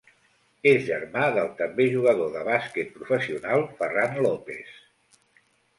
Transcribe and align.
És 0.69 0.79
germà 0.87 1.25
del 1.35 1.51
també 1.61 1.87
jugador 1.97 2.33
de 2.39 2.43
bàsquet 2.49 2.91
professional 2.97 3.69
Ferran 3.83 4.21
López. 4.29 4.77